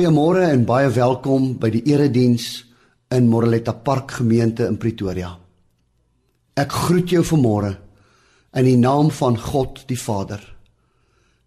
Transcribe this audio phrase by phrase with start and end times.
[0.00, 2.44] Goeiemôre en baie welkom by die erediens
[3.12, 5.34] in Moreletta Park gemeente in Pretoria.
[6.56, 7.74] Ek groet jou vanmôre
[8.56, 10.40] in die naam van God die Vader.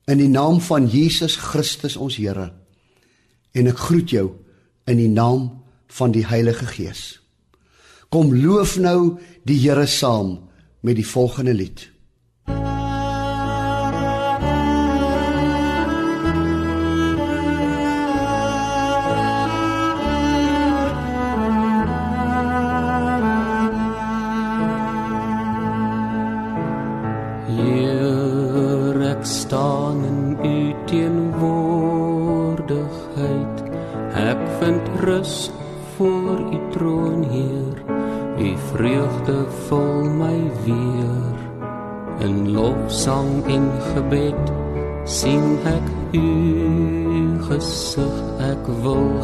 [0.05, 2.51] In die naam van Jesus Christus ons Here.
[3.57, 4.27] En ek groet jou
[4.85, 5.49] in die naam
[5.97, 7.01] van die Heilige Gees.
[8.13, 9.17] Kom loof nou
[9.49, 10.43] die Here saam
[10.85, 11.87] met die volgende lied.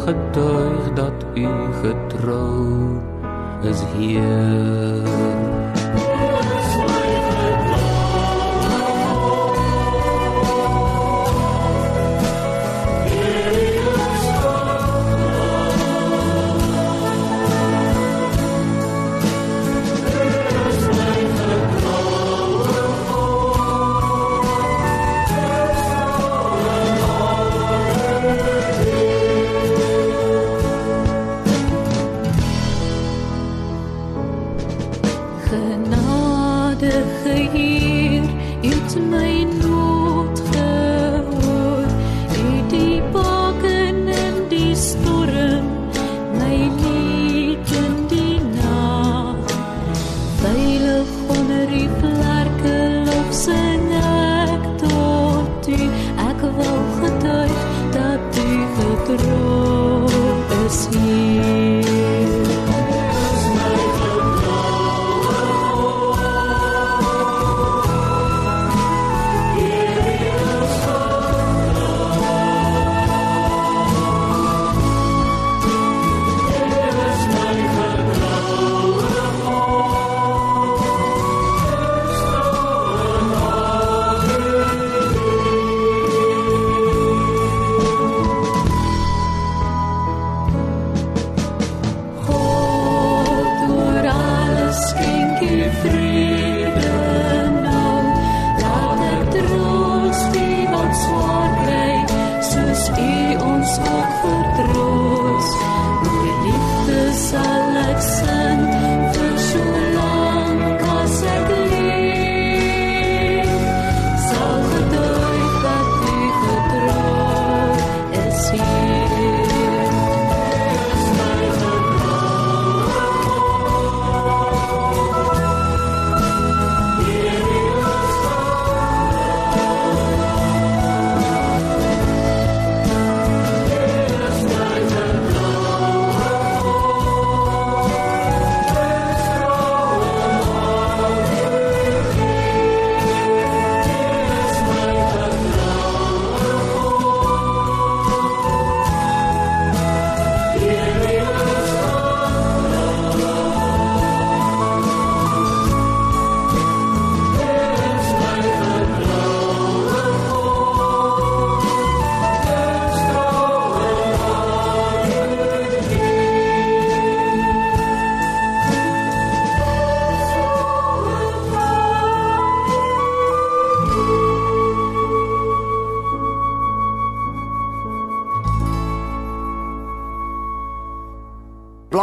[0.10, 1.48] Getuig dat u
[1.82, 3.00] getrou
[3.62, 5.59] is hier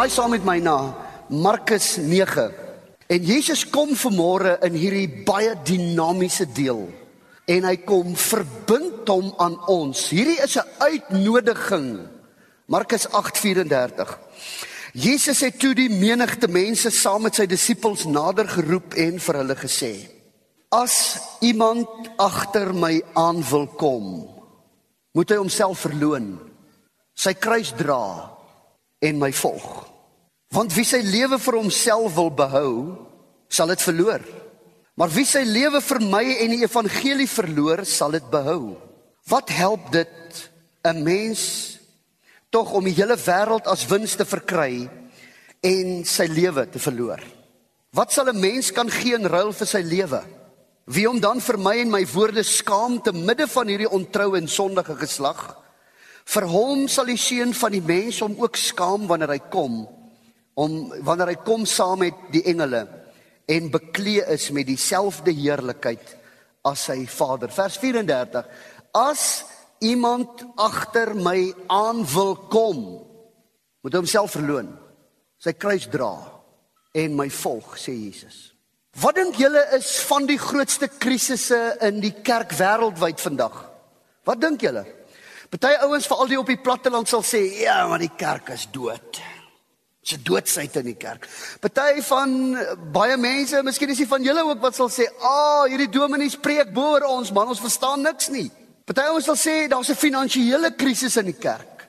[0.06, 0.94] Blaai saam met my na
[1.34, 2.42] Markus 9.
[3.10, 6.84] En Jesus kom vanmôre in hierdie baie dinamiese deel
[7.50, 10.04] en hy kom verbind hom aan ons.
[10.14, 12.06] Hierdie is 'n uitnodiging.
[12.70, 14.14] Markus 8:34.
[14.94, 19.56] Jesus het toe die menigte mense saam met sy disippels nader geroep en vir hulle
[19.56, 20.06] gesê:
[20.70, 24.30] As iemand agter my aan wil kom,
[25.12, 26.38] moet hy homself verloon,
[27.14, 28.30] sy kruis dra
[29.02, 29.95] en my volg.
[30.54, 32.72] Want wie sy lewe vir homself wil behou,
[33.48, 34.22] sal dit verloor.
[34.96, 38.76] Maar wie sy lewe vir my en die evangelie verloor, sal dit behou.
[39.28, 40.50] Wat help dit
[40.84, 41.78] 'n mens
[42.50, 44.88] tog om die hele wêreld as wins te verkry
[45.60, 47.20] en sy lewe te verloor?
[47.92, 50.24] Wat sal 'n mens kan gee in ruil vir sy lewe?
[50.86, 54.48] Wie om dan vir my en my woorde skaam te midde van hierdie ontroue en
[54.48, 55.56] sondige geslag?
[56.24, 59.95] Vir hom sal die seun van die mens hom ook skaam wanneer hy kom
[60.56, 62.86] om wanneer hy kom saam met die engele
[63.46, 66.14] en beklee is met dieselfde heerlikheid
[66.66, 67.52] as sy Vader.
[67.52, 68.48] Vers 34.
[68.96, 69.44] As
[69.84, 72.80] iemand agter my aan wil kom,
[73.84, 74.72] moet hy homself verloon,
[75.38, 76.14] sy kruis dra
[76.96, 78.56] en my volg, sê Jesus.
[78.96, 83.58] Wat dink julle is van die grootste krisisse in die kerk wêreldwyd vandag?
[84.26, 84.86] Wat dink julle?
[85.52, 89.20] Party ouens veral die op die platteland sal sê, ja, maar die kerk is dood.
[90.06, 91.26] Dit's 'n doodsheid in die kerk.
[91.60, 92.56] Party van
[92.92, 96.30] baie mense, miskien is dit van julle ook wat sal sê, "Ag, oh, hierdie dominee
[96.30, 98.50] spreek bo oor ons, man, ons verstaan niks nie."
[98.84, 101.88] Party ouens sal sê daar's 'n finansiële krisis in die kerk.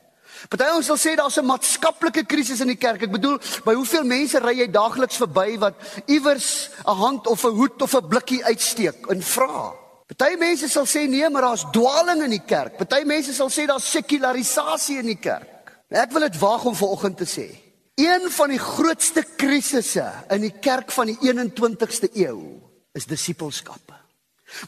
[0.50, 3.04] Party ons sal sê daar's 'n maatskaplike krisis in die kerk.
[3.04, 5.76] Ek bedoel, by hoeveel mense ry jy daagliks verby wat
[6.08, 9.74] iewers 'n hand of 'n hoed of 'n blikkie uitsteek en vra?
[10.08, 12.78] Party mense sal sê nee, maar daar's dwaaling in die kerk.
[12.78, 15.72] Party mense sal sê daar's sekularisasie in die kerk.
[15.90, 17.67] Ek wil dit waag om vanoggend te sê.
[17.98, 22.38] Een van die grootste krisisse in die kerk van die 21ste eeu
[22.94, 23.96] is disippelskap.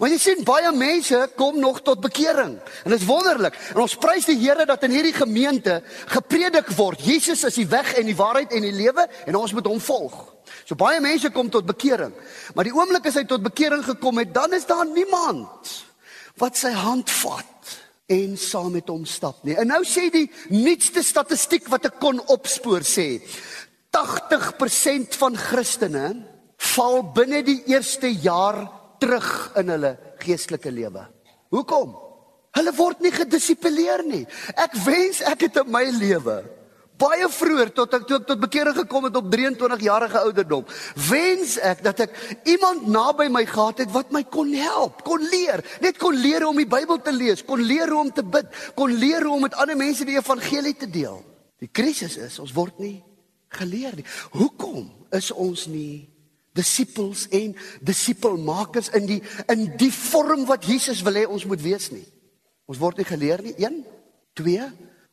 [0.02, 2.56] Want jy sien baie mense kom nog tot bekering.
[2.58, 3.54] En dit is wonderlik.
[3.76, 5.78] En ons prys die Here dat in hierdie gemeente
[6.10, 9.70] gepredik word Jesus is die weg en die waarheid en die lewe en ons moet
[9.70, 10.18] hom volg.
[10.66, 12.18] So baie mense kom tot bekering.
[12.58, 15.76] Maar die oomblik as hy tot bekering gekom het, dan is daar niemand
[16.42, 17.59] wat sy hand vat
[18.10, 19.56] en saam met hom stap nie.
[19.60, 23.22] En nou sê die nuutste statistiek wat ek kon opspoor sê
[23.94, 26.08] 80% van Christene
[26.74, 28.64] val binne die eerste jaar
[29.00, 29.30] terug
[29.62, 31.06] in hulle geestelike lewe.
[31.54, 31.96] Hoekom?
[32.58, 34.26] Hulle word nie gedissiplineer nie.
[34.58, 36.42] Ek wens ek het in my lewe
[37.00, 40.66] baie vroeër tot ek tot, tot bekering gekom het op 23 jarige ouderdom.
[41.08, 42.18] Wens ek dat ek
[42.50, 46.60] iemand naby my gehad het wat my kon help, kon leer, net kon leer om
[46.60, 49.58] die Bybel te lees, kon leer hoe om te bid, kon leer hoe om met
[49.60, 51.22] ander mense die evangelie te deel.
[51.60, 53.00] Die krisis is ons word nie
[53.56, 54.06] geleer nie.
[54.36, 56.10] Hoekom is ons nie
[56.58, 57.54] disippels en
[57.86, 59.20] disipelmakers in die
[59.52, 62.06] in die vorm wat Jesus wil hê ons moet wees nie.
[62.70, 63.56] Ons word nie geleer nie.
[63.58, 63.82] 1
[64.40, 64.70] 2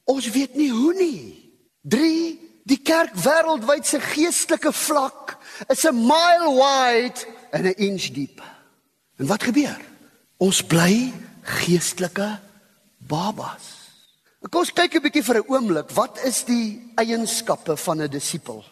[0.06, 1.45] Ons weet nie hoe nie.
[1.88, 5.36] 3 Die kerk wêreldwyd se geestelike vlak
[5.70, 7.20] is 'n mile wide
[7.52, 8.42] en 'n inch deep.
[9.18, 9.78] En wat gebeur?
[10.36, 11.12] Ons bly
[11.42, 12.40] geestelike
[12.98, 13.94] babas.
[14.50, 18.64] Kom ons kyk 'n bietjie vir 'n oomblik, wat is die eienskappe van 'n disipel?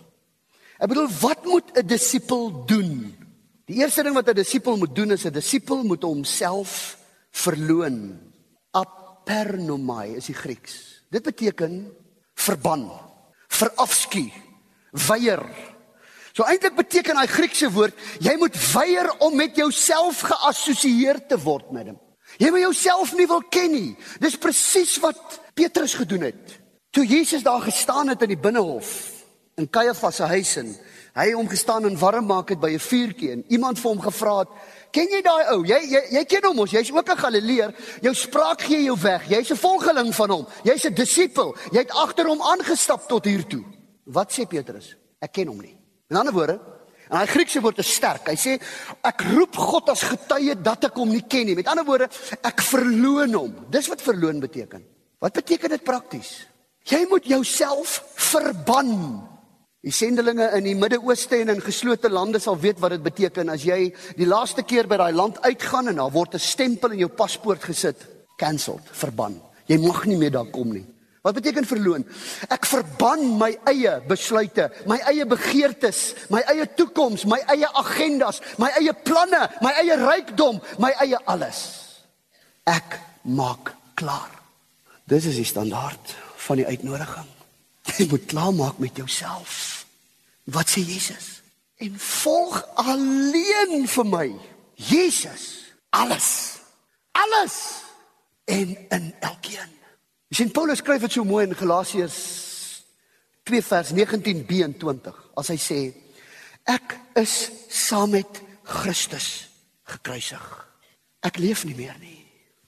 [0.79, 3.15] Ek bedoel, wat moet 'n disipel doen?
[3.67, 6.99] Die eerste ding wat 'n disipel moet doen is 'n disipel moet homself
[7.31, 8.19] verloon.
[8.73, 11.03] Apernomai is die Grieks.
[11.11, 11.95] Dit beteken
[12.35, 12.89] verban,
[13.49, 14.31] verafskuw,
[15.09, 15.45] weier.
[16.35, 21.71] So eintlik beteken daai Griekse woord, jy moet weier om met jouself geassosieer te word
[21.75, 22.01] met hom.
[22.43, 23.91] Jy moet jouself nie wil ken nie.
[24.19, 26.57] Dis presies wat Petrus gedoen het.
[26.91, 29.14] Toe Jesus daar gestaan het in die binnehof
[29.57, 30.75] in Kajafas se huis in.
[31.15, 34.39] Hy hom gestaan en warm maak het by 'n vuurtjie en iemand vir hom gevra
[34.39, 34.49] het:
[34.91, 35.65] "Ken jy daai ou?
[35.65, 36.71] Jy jy jy ken hom mos.
[36.71, 37.75] Jy's ook 'n Galileer.
[38.03, 39.29] Jou spraak gee jou weg.
[39.29, 40.47] Jy's 'n volgeling van hom.
[40.65, 41.57] Jy's 'n disipel.
[41.71, 43.65] Jy het agter hom aangestap tot hier toe."
[44.05, 44.97] Wat sê Petrus?
[45.21, 45.79] Ek ken hom nie.
[46.11, 46.61] In ander woorde,
[47.09, 48.27] en hy Griekse woord is sterk.
[48.27, 48.61] Hy sê:
[49.03, 52.09] "Ek roep God as getuie dat ek hom nie ken nie." Met ander woorde,
[52.43, 53.67] ek verloon hom.
[53.71, 54.85] Dis wat verloon beteken.
[55.21, 56.47] Wat beteken dit prakties?
[56.85, 59.34] Jy moet jouself verban
[59.85, 63.67] Die sendelinge in die Midde-Ooste en in geslote lande sal weet wat dit beteken as
[63.69, 67.11] jy die laaste keer by daai land uitgaan en daar word 'n stempel in jou
[67.13, 68.01] paspoort gesit,
[68.39, 69.43] cancelled, verban.
[69.67, 70.87] Jy mag nie meer daar kom nie.
[71.23, 72.05] Wat beteken verloon?
[72.49, 78.71] Ek verban my eie besluite, my eie begeertes, my eie toekoms, my eie agendas, my
[78.81, 81.61] eie planne, my eie rykdom, my eie alles.
[82.65, 84.31] Ek maak klaar.
[85.05, 87.29] Dis is die standaard van die uitnodiging.
[87.97, 89.74] Jy moet klaarmaak met jouself.
[90.45, 91.41] Wat sê Jesus?
[91.81, 94.27] En volg alleen vir my.
[94.75, 96.59] Jesus, alles.
[97.13, 97.57] Alles
[98.45, 99.71] en in elkeen.
[100.29, 102.19] Jy sien Paulus skryf dit so mooi in Galasiërs
[103.49, 105.81] 2 vers 19b en 20 as hy sê
[106.69, 107.35] ek is
[107.69, 109.29] saam met Christus
[109.89, 110.45] gekruisig.
[111.25, 112.19] Ek leef nie meer nie,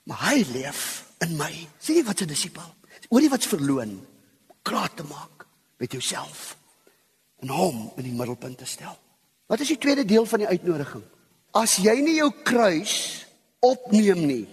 [0.09, 0.81] maar hy leef
[1.25, 1.51] in my.
[1.81, 2.69] Sien jy wat 'n disipel?
[3.09, 3.99] Hoorie wat's verloon?
[4.63, 5.45] Klaar te maak
[5.77, 6.56] met jouself
[7.41, 8.95] en hom in die middelpunt te stel.
[9.47, 11.03] Wat is die tweede deel van die uitnodiging?
[11.55, 13.25] As jy nie jou kruis
[13.63, 14.45] opneem nie,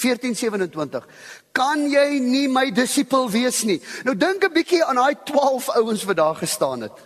[0.00, 1.04] 14:27,
[1.52, 3.80] kan jy nie my disipel wees nie.
[4.04, 6.98] Nou dink 'n bietjie aan daai 12 ouens wat daar gestaan het.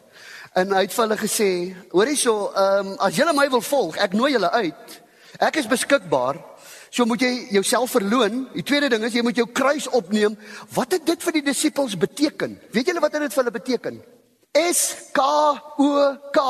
[0.55, 3.97] En hy het vir hulle gesê, hoorie so, ehm um, as julle my wil volg,
[3.97, 5.03] ek nooi julle uit.
[5.41, 6.39] Ek is beskikbaar.
[6.91, 8.49] So moet jy jouself verloon.
[8.55, 10.37] Die tweede ding is jy moet jou kruis opneem.
[10.75, 12.61] Wat het dit vir die disippels beteken?
[12.71, 14.03] Weet julle wat dit vir hulle beteken?
[14.55, 15.21] S K
[15.79, 16.41] O K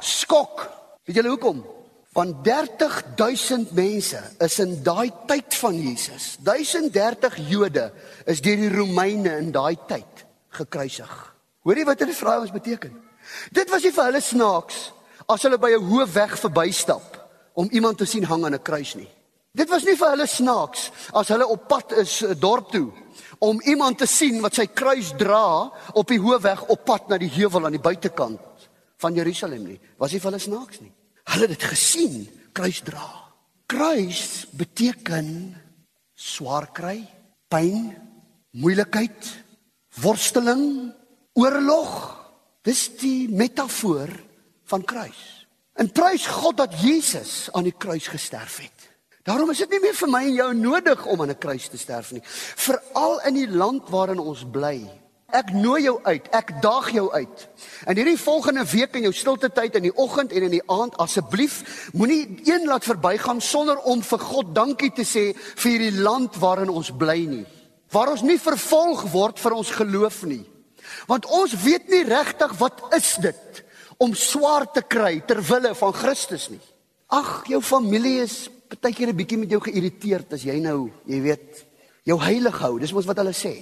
[0.00, 0.68] skok.
[1.04, 1.62] Weet julle hoekom?
[2.14, 6.36] Van 30000 mense is in daai tyd van Jesus.
[6.44, 7.88] 1030 Jode
[8.26, 11.10] is deur die Romeine in daai tyd gekruisig.
[11.64, 12.92] Hoorie wat dit vir ons beteken?
[13.56, 14.92] Dit was nie vir hulle snaaks
[15.26, 17.16] as hulle by 'n hoë weg verbystap
[17.54, 19.08] om iemand te sien hang aan 'n kruis nie.
[19.54, 22.92] Dit was nie vir hulle snaaks as hulle op pad is eh, dorp toe
[23.44, 27.18] om iemand te sien wat sy kruis dra op die hoë weg op pad na
[27.20, 28.68] die heuwel aan die buitekant
[29.02, 29.78] van Jerusalem nie.
[30.00, 30.92] Was nie vir hulle snaaks nie.
[31.32, 32.16] Hulle het dit gesien,
[32.56, 33.04] kruis dra.
[33.70, 35.28] Kruis beteken
[36.14, 36.98] swaar kry,
[37.52, 37.90] pyn,
[38.60, 39.30] moeilikheid,
[40.04, 40.92] worsteling,
[41.36, 41.94] oorlog.
[42.64, 44.12] Dis die metafoor
[44.70, 45.22] van kruis.
[45.74, 48.83] En prys God dat Jesus aan die kruis gesterf het.
[49.24, 51.78] Daarom is dit nie meer vir my en jou nodig om aan 'n kruis te
[51.78, 52.20] sterf nie.
[52.24, 54.84] Veral in die land waarin ons bly.
[55.32, 57.48] Ek nooi jou uit, ek daag jou uit.
[57.86, 60.96] En hierdie volgende week in jou stilte tyd in die oggend en in die aand
[60.96, 66.36] asseblief moenie een laat verbygaan sonder om vir God dankie te sê vir hierdie land
[66.36, 67.46] waarin ons bly nie.
[67.90, 70.44] Waar ons nie vervolg word vir ons geloof nie.
[71.06, 73.64] Want ons weet nie regtig wat is dit
[73.96, 76.62] om swaar te kry ter wille van Christus nie.
[77.08, 81.20] Ag, jou familie is baie keer 'n bietjie met jou geïrriteerd as jy nou, jy
[81.20, 81.66] weet,
[82.04, 82.78] jou heilig hou.
[82.78, 83.54] Dis mos wat hulle sê.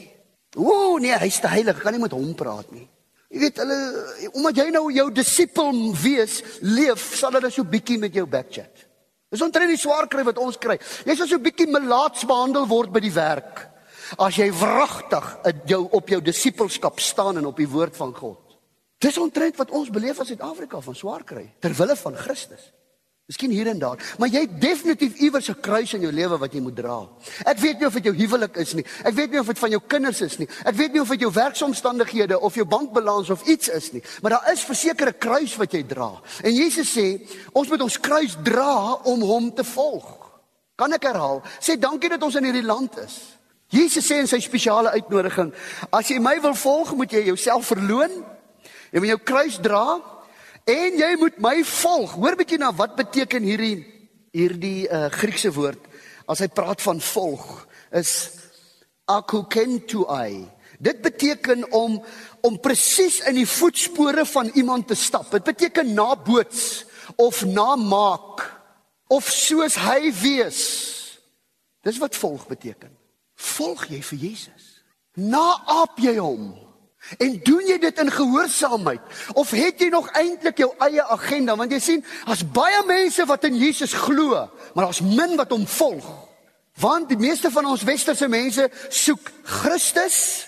[0.57, 2.89] Ooh, nee, hy's te heilig, kan nie met hom praat nie.
[3.33, 3.77] Jy weet hulle
[4.37, 8.89] omdat jy nou jou disipel wees, leef, sal hulle so bietjie met jou backchat.
[9.33, 10.77] Dis omtrent die swaar kry wat ons kry.
[11.09, 13.69] Jy sal so bietjie melaats behandel word by die werk
[14.21, 15.25] as jy wragtig
[15.71, 18.59] jou op jou disipelskap staan en op die woord van God.
[19.01, 22.69] Dis omtrent wat ons beleef as Suid-Afrika van swaar kry ter wille van Christus.
[23.31, 26.53] Miskien hier en daar, maar jy het definitief iewers 'n kruis in jou lewe wat
[26.53, 27.09] jy moet dra.
[27.47, 28.85] Ek weet nie of dit jou huwelik is nie.
[29.05, 30.49] Ek weet nie of dit van jou kinders is nie.
[30.65, 34.31] Ek weet nie of dit jou werksomstandighede of jou bankbalans of iets is nie, maar
[34.31, 36.21] daar is verseker 'n kruis wat jy dra.
[36.43, 37.21] En Jesus sê,
[37.53, 40.33] ons moet ons kruis dra om hom te volg.
[40.77, 41.43] Kan ek herhaal?
[41.61, 43.39] Sê dankie dat ons in hierdie land is.
[43.69, 45.53] Jesus sê in sy spesiale uitnodiging,
[45.91, 48.25] as jy my wil volg, moet jy jouself verloon.
[48.93, 50.01] Jy moet jou kruis dra
[50.69, 52.15] En jy moet my volg.
[52.19, 53.77] Hoor bietjie na wat beteken hierdie
[54.33, 55.91] hierdie uh, Griekse woord
[56.31, 57.45] as hy praat van volg
[57.93, 58.13] is
[59.11, 60.49] akoukentuai.
[60.83, 61.99] Dit beteken om
[62.43, 65.29] om presies in die voetspore van iemand te stap.
[65.31, 66.85] Dit beteken naboots
[67.21, 68.43] of namaak
[69.13, 70.63] of soos hy wees.
[71.85, 72.91] Dis wat volg beteken.
[73.35, 74.67] Volg jy vir Jesus?
[75.19, 76.55] Naap jy hom?
[77.19, 79.01] En doen jy dit in gehoorsaamheid?
[79.35, 81.57] Of het jy nog eintlik jou eie agenda?
[81.59, 85.67] Want jy sien as baie mense wat in Jesus glo maar daar's min wat hom
[85.67, 86.07] volg.
[86.81, 90.47] Want die meeste van ons westerse mense soek Christus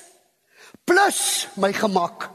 [0.89, 2.31] plus my gemak.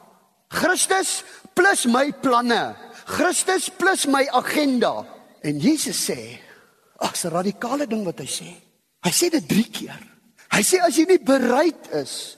[0.49, 1.23] Christus
[1.57, 2.75] plus my planne.
[3.09, 5.05] Christus plus my agenda.
[5.41, 6.37] En Jesus sê
[6.99, 8.49] ag's 'n radikale ding wat hy sê.
[9.01, 9.99] Hy sê dit 3 keer.
[10.51, 12.37] Hy sê as jy nie bereid is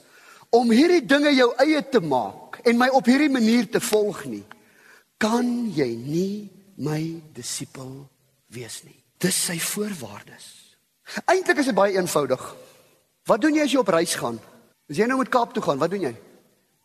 [0.52, 4.44] om hierdie dinge jou eie te maak en my op hierdie manier te volg nie,
[5.22, 6.50] kan jy nie
[6.82, 7.00] my
[7.34, 8.04] disipel
[8.52, 8.98] wees nie.
[9.22, 10.48] Dis sy voorwaardes.
[11.30, 12.42] Eintlik is dit baie eenvoudig.
[13.28, 14.40] Wat doen jy as jy op reis gaan?
[14.90, 16.12] As jy nou met Kaap toe gaan, wat doen jy?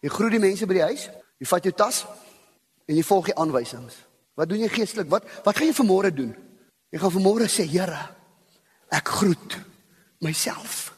[0.06, 1.08] Jy groet die mense by die huis,
[1.42, 2.04] jy vat jou tas
[2.88, 3.98] en jy volg die aanwysings.
[4.38, 5.10] Wat doen jy geestelik?
[5.10, 6.36] Wat wat gaan jy vanmôre doen?
[6.94, 8.00] Jy gaan vanmôre sê, Here,
[8.94, 9.58] ek groet
[10.24, 10.94] myself.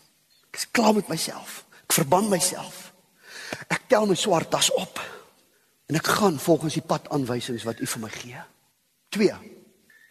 [0.51, 1.63] Ek is klaar met myself.
[1.89, 2.91] Ek verban myself.
[3.65, 5.01] Ek tel my swart tas op
[5.89, 8.41] en ek gaan volgens die padaanwysings wat U vir my gee.
[9.17, 9.37] 2.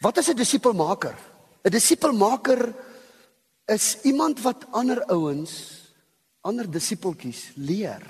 [0.02, 1.14] Wat is 'n disipelmaker?
[1.62, 2.75] 'n Disipelmaker
[3.66, 5.87] is iemand wat ander ouens,
[6.42, 8.02] ander disipeltjies leer.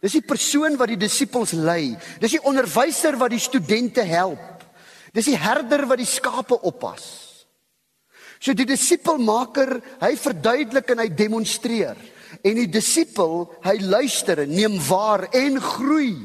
[0.00, 1.96] Dis die persoon wat die disipels lei.
[2.20, 4.62] Dis die onderwyser wat die studente help.
[5.12, 7.04] Dis die herder wat die skape oppas.
[8.38, 11.96] So die disipelmaker, hy verduidelik en hy demonstreer
[12.42, 16.16] en die disipel, hy luister en neem waar en groei.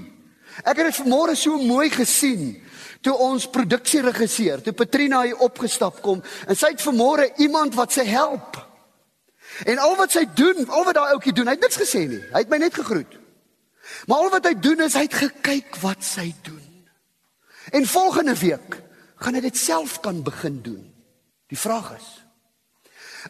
[0.63, 2.57] Ek het dit vanmôre so mooi gesien
[3.05, 8.03] toe ons produksieregisseur, toe Patrina hier opgestap kom en sy het vanmôre iemand wat sy
[8.09, 8.59] help.
[9.67, 12.21] En al wat sy doen, al wat daai ouetjie doen, hy het niks gesê nie.
[12.31, 13.15] Hy het my net gegroet.
[14.07, 16.63] Maar al wat hy doen is hy het gekyk wat sy doen.
[17.75, 18.79] En volgende week
[19.19, 20.83] gaan hy dit self kan begin doen.
[21.49, 22.07] Die vraag is,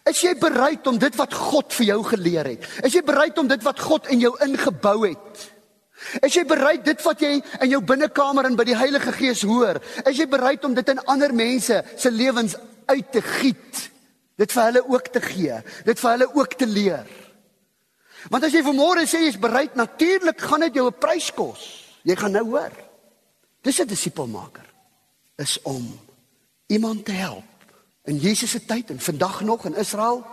[0.06, 2.66] Is jy bereid om dit wat God vir jou geleer het?
[2.86, 5.46] Is jy bereid om dit wat God in jou ingebou het?
[6.24, 9.80] Is jy bereid dit wat jy in jou binnekamer en by die Heilige Gees hoor,
[10.08, 12.56] is jy bereid om dit in ander mense se lewens
[12.88, 13.82] uit te giet?
[14.40, 17.10] Dit vir hulle ook te gee, dit vir hulle ook te leer.
[18.32, 21.60] Want as jy vanmôre sê jy's bereid, natuurlik gaan dit jou 'n prys kos.
[22.04, 22.72] Jy gaan nou hoor.
[23.62, 24.64] Dis 'n disipelmaker
[25.36, 26.00] is om
[26.68, 27.49] iemand te help.
[28.08, 30.24] In Jesus se tyd en vandag nog in Israel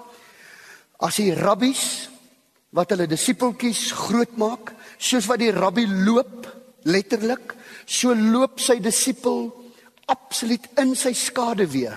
[0.98, 2.10] as die rabbies
[2.76, 6.48] wat hulle disipeltjies grootmaak, soos wat die rabbi loop,
[6.84, 7.56] letterlik,
[7.86, 9.48] so loop sy disipel
[10.12, 11.96] absoluut in sy skade weer.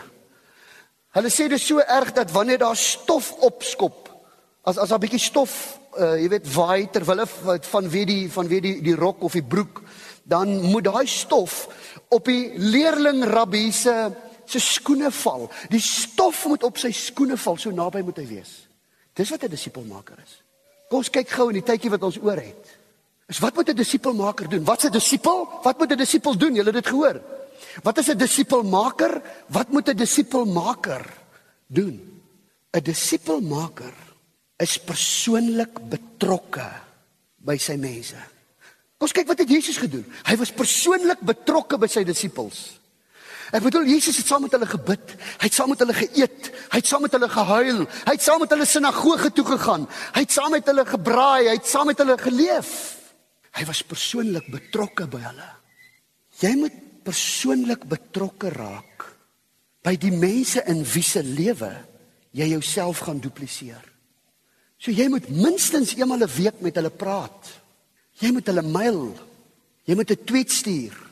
[1.16, 4.08] Hulle sê dit is so erg dat wanneer daar stof opskop,
[4.62, 7.26] as as 'n bietjie stof uh, jy weet waai ter wille
[7.72, 9.82] van wie die van wie die die rok of die broek
[10.22, 11.68] dan moet daai stof
[12.08, 13.94] op die leerling rabbi se
[14.50, 15.48] se skoene val.
[15.70, 18.52] Die stof moet op sy skoene val, so naby moet hy wees.
[19.14, 20.42] Dis wat 'n disipelmaker is.
[20.88, 22.78] Kom ons kyk gou in die tydjie wat ons oor het.
[23.28, 24.64] Is wat moet 'n disipelmaker doen?
[24.64, 25.48] Wat's 'n disipel?
[25.62, 26.54] Wat moet 'n disipel doen?
[26.54, 27.20] Julle het dit gehoor.
[27.82, 29.22] Wat is 'n disipelmaker?
[29.46, 31.06] Wat moet 'n disipelmaker
[31.66, 32.22] doen?
[32.72, 33.94] 'n Disipelmaker
[34.58, 36.70] is persoonlik betrokke
[37.36, 38.16] by sy mense.
[38.98, 40.04] Kom ons kyk wat het Jesus gedoen.
[40.24, 42.79] Hy was persoonlik betrokke by sy disippels.
[43.50, 45.14] Ek bedoel Jesus het saam met hulle gebid.
[45.40, 46.50] Hy het saam met hulle geëet.
[46.70, 47.80] Hy het saam met hulle gehuil.
[48.06, 49.88] Hy het saam met hulle sinagoge toe gegaan.
[50.14, 51.48] Hy het saam met hulle gebraai.
[51.48, 52.70] Hy het saam met hulle geleef.
[53.58, 55.50] Hy was persoonlik betrokke by hulle.
[56.40, 59.08] Jy moet persoonlik betrokke raak
[59.82, 61.72] by die mense in wie se lewe
[62.36, 63.82] jy jouself gaan dupliseer.
[64.80, 67.48] So jy moet minstens eenmal 'n week met hulle praat.
[68.20, 69.16] Jy moet hulle mail.
[69.84, 71.09] Jy moet 'n tweet stuur.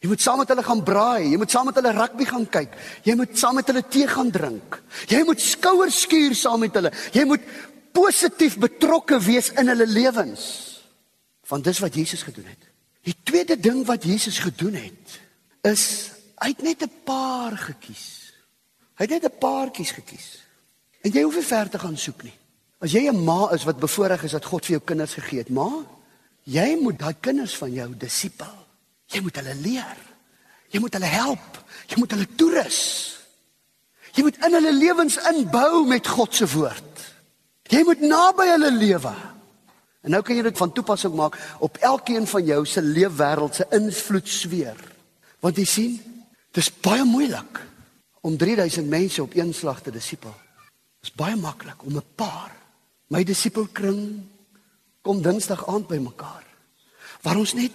[0.00, 2.76] Jy moet saam met hulle gaan braai, jy moet saam met hulle rugby gaan kyk.
[3.04, 4.78] Jy moet saam met hulle tee gaan drink.
[5.12, 6.92] Jy moet skouers skuur saam met hulle.
[7.12, 7.44] Jy moet
[7.92, 10.44] positief betrokke wees in hulle lewens.
[11.50, 12.70] Want dis wat Jesus gedoen het.
[13.04, 15.18] Die tweede ding wat Jesus gedoen het
[15.68, 15.84] is
[16.40, 18.32] hy het net 'n paar gekies.
[18.96, 20.38] Hy het net 'n paartjies gekies.
[21.02, 22.36] En jy hoef nie ver te gaan soek nie.
[22.80, 25.50] As jy 'n ma is wat bevoorreg is dat God vir jou kinders gegee het,
[25.50, 25.84] ma,
[26.44, 28.56] jy moet daai kinders van jou disipel.
[29.10, 29.98] Jy moet hulle leer.
[30.70, 31.58] Jy moet hulle help.
[31.90, 32.80] Jy moet hulle toerus.
[34.14, 37.02] Jy moet in hulle lewens inbou met God se woord.
[37.70, 39.14] Jy moet naby hulle lewe.
[40.00, 43.66] En nou kan jy dit van toepassing maak op elkeen van jou se leefwêreld se
[43.76, 44.78] invloed sweer.
[45.44, 45.98] Want jy sien,
[46.56, 47.60] dis baie moeilik
[48.26, 50.34] om 3000 mense op een slag te disipel.
[51.00, 52.60] Dis baie maklik om 'n paar
[53.10, 54.22] My disipelkring
[55.02, 56.44] kom Dinsdag aand by mekaar.
[57.26, 57.74] Waar ons net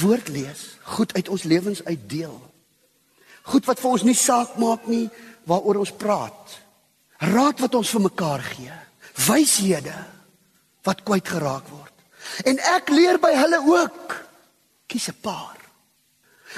[0.00, 2.40] woord lees, goed uit ons lewens uitdeel.
[3.42, 5.08] Goed wat vir ons nie saak maak nie
[5.50, 6.58] waaroor ons praat.
[7.32, 8.76] Raad wat ons vir mekaar gee.
[9.26, 9.96] Wyshede
[10.86, 11.92] wat kwyt geraak word.
[12.46, 14.14] En ek leer by hulle ook.
[14.86, 15.58] Kies 'n paar.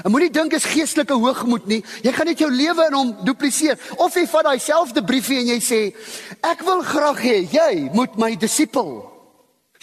[0.02, 1.84] En moenie dink is geestelike hoogmoed nie.
[2.02, 3.78] Jy gaan net jou lewe in hom dupliseer.
[3.96, 5.94] Of jy vat daai selfde briefie en jy sê,
[6.42, 9.13] ek wil graag hê jy moet my disipel.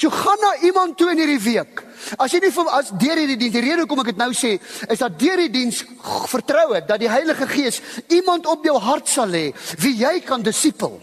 [0.02, 1.84] So gaan na iemand toe in hierdie week.
[2.18, 4.56] As jy nie vir as deur hierdie diens, die rede hoekom ek dit nou sê,
[4.90, 5.84] is dat deur die diens
[6.32, 7.78] vertrou het dat die Heilige Gees
[8.10, 9.52] iemand op jou hart sal lê
[9.84, 10.98] wie jy kan disipel.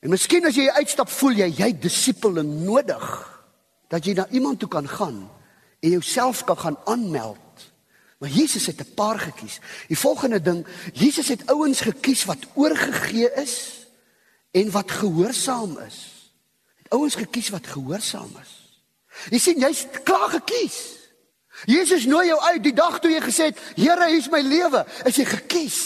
[0.00, 3.04] En miskien as jy uitstap, voel jy jy disipel nodig
[3.92, 5.20] dat jy na iemand toe kan gaan
[5.82, 7.42] en jouself kan gaan aanmeld
[8.22, 9.58] Maar Jesus het 'n paar gekies.
[9.88, 13.86] Die volgende ding, Jesus het ouens gekies wat oorgegee is
[14.50, 16.11] en wat gehoorsaam is.
[16.92, 18.52] Ouens gekies wat gehoorsaam is.
[19.32, 20.78] Jy sien, jy's klaar gekies.
[21.68, 24.84] Jesus nooi jou uit die dag toe jy gesê het, Here, hier is my lewe,
[25.08, 25.80] is jy gekies.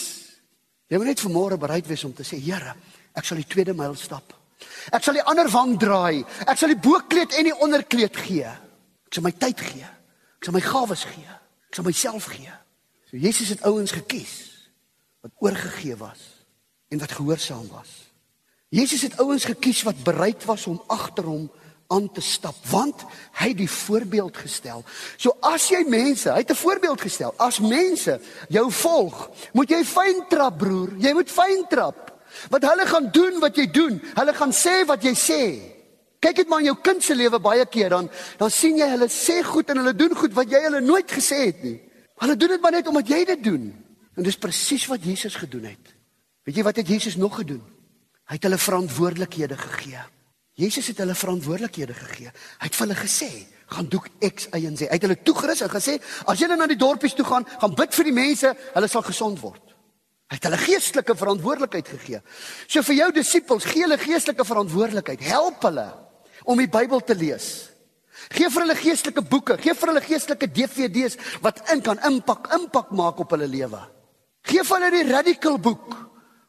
[0.87, 2.77] Jy moet net vanmôre bereid wees om te sê, Here,
[3.19, 4.35] ek sal die tweede myl stap.
[4.95, 6.23] Ek sal die ander wang draai.
[6.47, 8.47] Ek sal die bokleed en die onderkleed gee.
[9.07, 9.89] Ek sal my tyd gee.
[10.39, 11.37] Ek sal my gawes gee
[11.77, 12.53] sal myself gee.
[13.11, 14.35] So Jesus het ouens gekies
[15.21, 16.21] wat oorgegee was
[16.89, 18.06] en wat gehoorsaam was.
[18.69, 21.51] Jesus het ouens gekies wat bereid was om agter hom
[21.87, 23.05] aan te stap want
[23.39, 24.83] hy het die voorbeeld gestel.
[25.17, 27.35] So as jy mense, hy het 'n voorbeeld gestel.
[27.39, 30.91] As mense jou volg, moet jy fyn trap broer.
[30.99, 32.13] Jy moet fyn trap.
[32.51, 34.03] Want hulle gaan doen wat jy doen.
[34.15, 35.43] Hulle gaan sê wat jy sê.
[36.19, 39.09] Kyk dit maar in jou kind se lewe baie keer dan dan sien jy hulle
[39.09, 41.81] sê goed en hulle doen goed wat jy hulle nooit gesê het nie.
[42.17, 43.85] Hulle doen dit maar net omdat jy dit doen.
[44.17, 45.95] En dis presies wat Jesus gedoen het.
[46.43, 47.76] Weet jy wat het Jesus nog gedoen?
[48.27, 50.01] Hy het hulle verantwoordelikhede gegee.
[50.57, 52.33] Jesus het hulle verantwoordelikhede gegee.
[52.33, 53.29] Hy het vir hulle gesê,
[53.71, 54.89] gaan doen X, Y en Z.
[54.89, 57.95] Hy het hulle toegerus en gesê, as julle na die dorpies toe gaan, gaan bid
[57.95, 59.63] vir die mense, hulle sal gesond word.
[60.27, 62.21] Hy het hulle geestelike verantwoordelikheid gegee.
[62.67, 65.23] So vir jou disippels, gee hulle geestelike verantwoordelikheid.
[65.23, 65.87] Help hulle
[66.51, 67.51] om die Bybel te lees.
[68.33, 72.91] Geef vir hulle geestelike boeke, geef vir hulle geestelike DVD's wat in kan impak impak
[72.97, 73.85] maak op hulle lewe.
[74.47, 75.95] Geef hulle die radical boek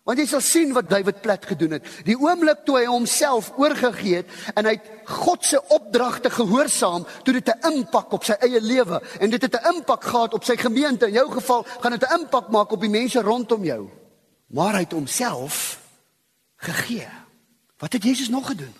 [0.07, 1.87] Want jy sal sien wat David plat gedoen het.
[2.07, 4.85] Die oomblik toe hy homself oorgegee het en hy het
[5.17, 9.55] God se opdragte gehoorsaam, toe dit 'n impak op sy eie lewe en dit het
[9.55, 11.07] 'n impak gehad op sy gemeente.
[11.07, 13.89] In jou geval gaan dit 'n impak maak op die mense rondom jou.
[14.47, 15.79] Maar hy het homself
[16.55, 17.07] gegee.
[17.77, 18.73] Wat het Jesus nog gedoen?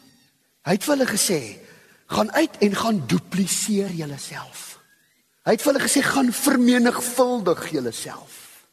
[0.64, 1.60] Hy het vir hulle gesê:
[2.08, 4.80] "Gaan uit en gaan dupliseer julleself."
[5.44, 8.66] Hy het vir hulle gesê: "Gaan vermenigvuldig julleself."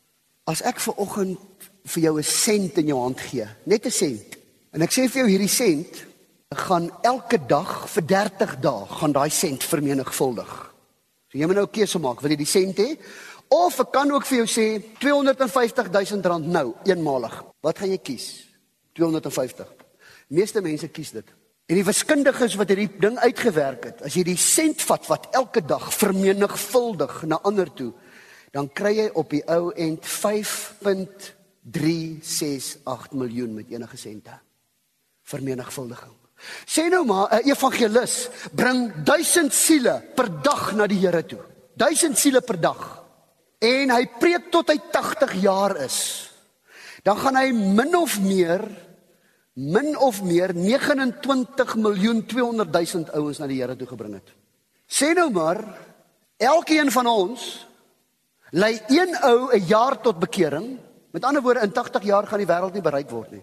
[0.45, 1.39] As ek ver oggend
[1.85, 4.37] vir jou 'n sent in jou hand gee, net 'n sent.
[4.73, 6.07] En ek sê vir jou hierdie sent
[6.51, 10.73] gaan elke dag vir 30 dae gaan daai sent vermenigvuldig.
[11.29, 12.99] So jy moet nou 'n keuse maak, wil jy die sent hê
[13.49, 17.45] of ek kan ook vir jou sê 250 000 rand nou eenmalig.
[17.61, 18.47] Wat gaan jy kies?
[18.95, 19.67] 250.
[20.29, 21.25] Meeste mense kies dit.
[21.67, 25.63] En die wiskundiges wat hierdie ding uitgewerk het, as jy die sent vat wat elke
[25.65, 27.93] dag vermenigvuldig na ander toe,
[28.53, 30.05] dan kry jy op die ou end
[31.71, 34.37] 368 miljoen met enige sente.
[35.23, 36.13] Vermenigvuldiging.
[36.69, 41.41] Sê nou maar 'n evangelis bring 1000 siele per dag na die Here toe.
[41.77, 43.03] 1000 siele per dag.
[43.59, 46.31] En hy preek tot hy 80 jaar is.
[47.03, 48.61] Dan gaan hy min of meer
[49.55, 54.33] min of meer 29 miljoen 200 000 ouens na die Here toe gebring het.
[54.91, 55.63] Sê nou maar
[56.37, 57.67] elkeen van ons
[58.51, 60.79] lei een ou 'n jaar tot bekering
[61.15, 63.43] Met ander woorde in 80 jaar gaan die wêreld nie bereik word nie.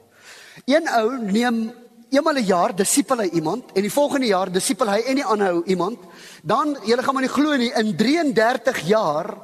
[0.67, 1.71] Een ou neem
[2.11, 5.53] eenmal 'n jaar disipel hy iemand en die volgende jaar disipel hy en die ander
[5.53, 5.99] ou iemand.
[6.43, 9.37] Dan julle gaan maar nie glo nie in 33 jaar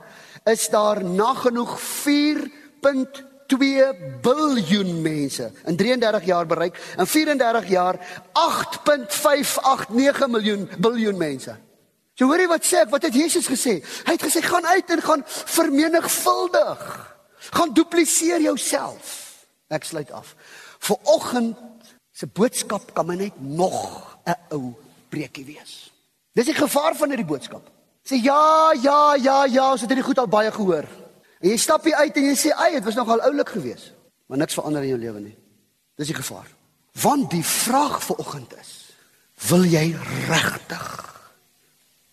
[0.43, 6.95] is daar nagenoeg 4.2 biljoen mense in 33 jaar bereik.
[6.97, 7.95] In 34 jaar
[8.33, 11.55] 8.589 miljoen biljoen mense.
[12.13, 13.83] So hoorie wat sê ek, wat het Jesus gesê?
[14.03, 17.16] Hy het gesê gaan uit en gaan vermenigvuldig.
[17.51, 19.45] Gaan dupliseer jouself.
[19.67, 20.35] Ek sluit af.
[20.79, 21.57] Vir oggend
[22.11, 24.73] se boodskap kan my net nog 'n ou
[25.09, 25.91] preekie wees.
[26.33, 27.69] Dis die gevaar van hierdie boodskap.
[28.03, 30.85] Sê ja, ja, ja, ja, ons het hierdie goed al baie gehoor.
[31.41, 33.93] En jy stap uit en jy sê, "Ag, dit was nogal oulik geweest."
[34.27, 35.37] Maar niks verander in jou lewe nie.
[35.95, 36.47] Dis die gevaar.
[36.91, 38.93] Want die vraag vir oggend is:
[39.49, 39.95] Wil jy
[40.27, 40.87] regtig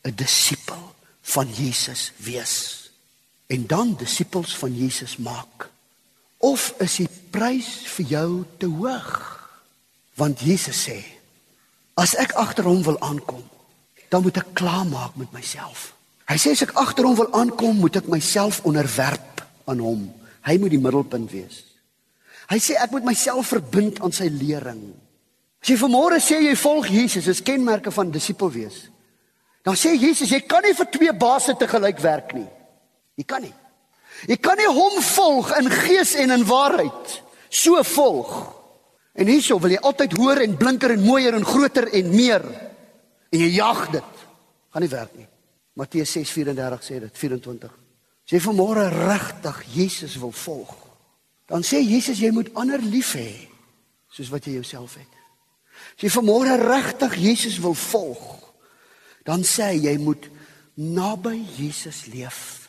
[0.04, 2.83] 'n disipel van Jesus wees?
[3.46, 5.68] En dan disippels van Jesus maak?
[6.44, 9.12] Of is die prys vir jou te hoog?
[10.20, 11.00] Want Jesus sê,
[11.98, 13.42] as ek agter hom wil aankom,
[14.12, 15.92] dan moet ek klaarmaak met myself.
[16.28, 20.04] Hy sê as ek agter hom wil aankom, moet ek myself onderwerp aan hom.
[20.44, 21.62] Hy moet die middelpunt wees.
[22.52, 24.82] Hy sê ek moet myself verbind aan sy lering.
[25.64, 28.82] As jy vanmôre sê jy volg Jesus, is kenmerke van disipel wees.
[29.64, 32.48] Dan sê Jesus, jy kan nie vir twee baase te gelyk werk nie.
[33.14, 33.54] Jy kan nie.
[34.30, 37.20] Jy kan nie hom volg in gees en in waarheid
[37.54, 38.34] so volg.
[39.14, 42.42] En hierso wil jy altyd hoor en blinker en mooier en groter en meer.
[43.30, 44.24] En jy jag dit.
[44.74, 45.28] Gaan nie werk nie.
[45.74, 47.70] Matteus 6:34 sê dit, 24.
[48.24, 50.74] As jy vanmôre regtig Jesus wil volg,
[51.50, 53.48] dan sê Jesus jy moet ander lief hê
[54.08, 55.14] soos wat jy jouself het.
[55.96, 58.22] As jy vanmôre regtig Jesus wil volg,
[59.26, 60.30] dan sê hy jy moet
[60.74, 62.63] naby Jesus leef.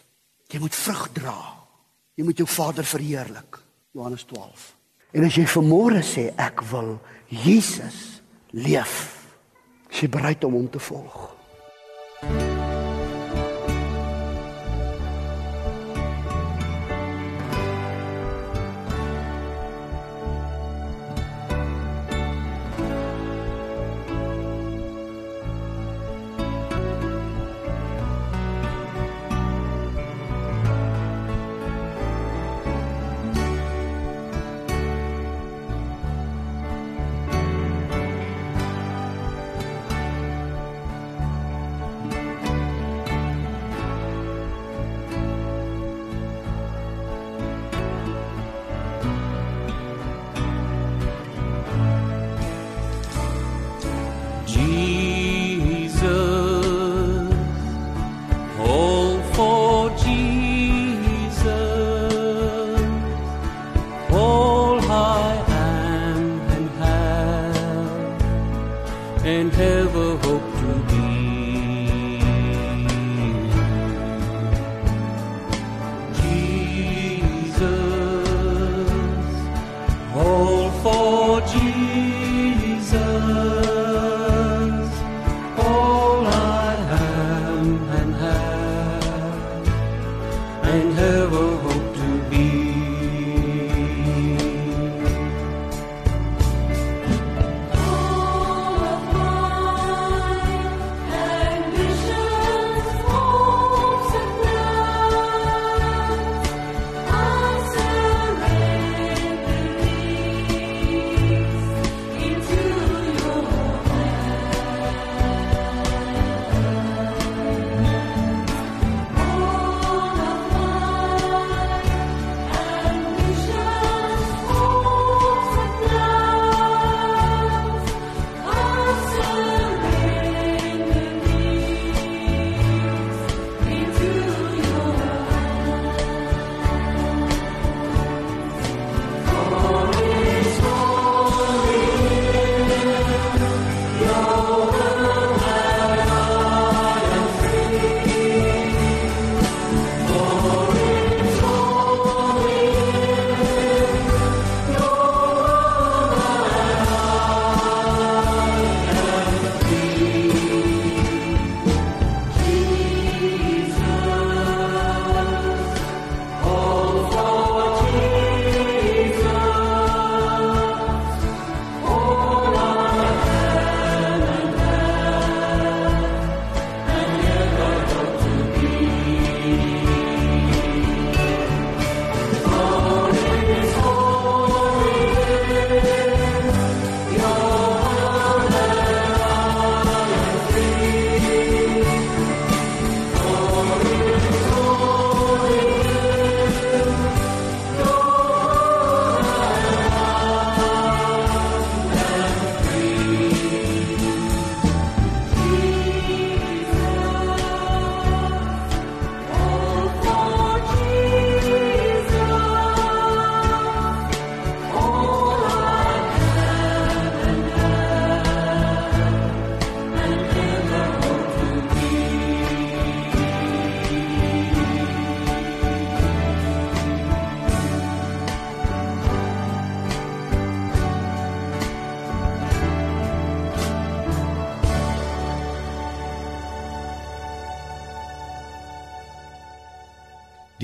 [0.51, 1.37] Jy moet vrug dra.
[2.15, 3.59] Jy moet jou Vader verheerlik.
[3.95, 4.65] Johannes 12.
[5.15, 6.97] En as jy vermôre sê ek wil
[7.31, 8.19] Jesus
[8.51, 8.97] leef,
[9.89, 11.31] is jy bereid om hom te volg.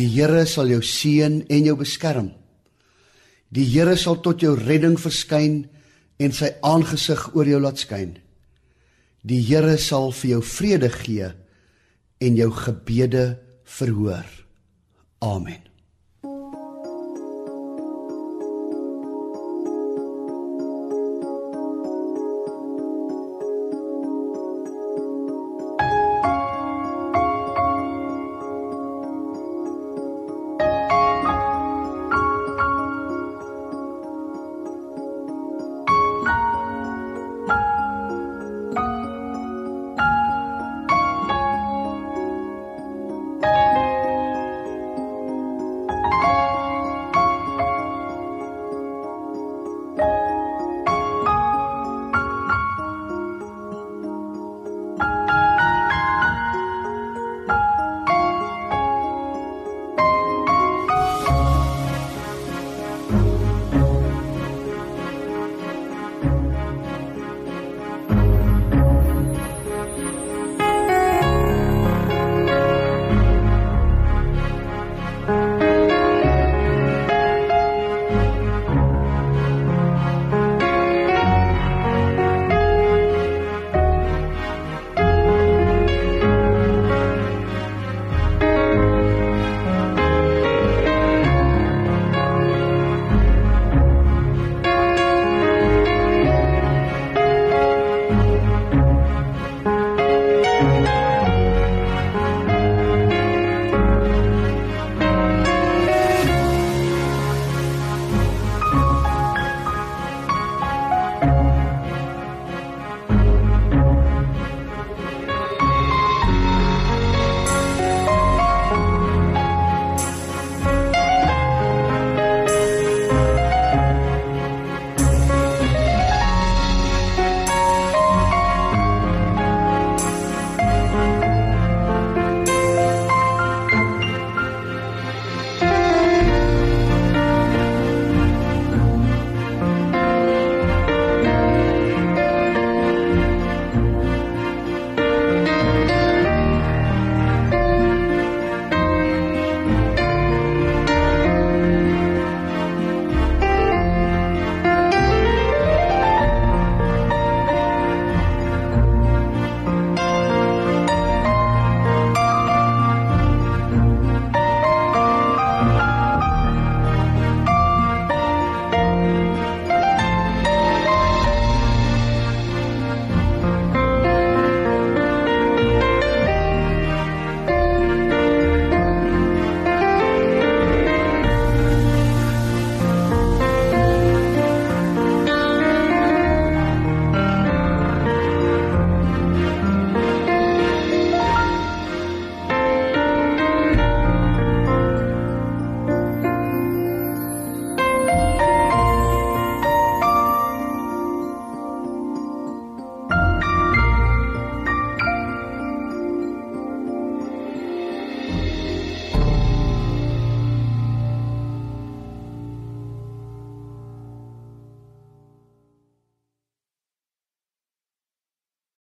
[0.02, 2.32] Die Here sal jou seën en jou beskerm.
[3.54, 5.68] Die Here sal tot jou redding verskyn
[6.18, 8.16] en sy aangesig oor jou laat skyn.
[9.22, 11.30] Die Here sal vir jou vrede gee
[12.22, 13.26] en jou gebede
[13.78, 14.26] verhoor.
[15.22, 15.71] Amen.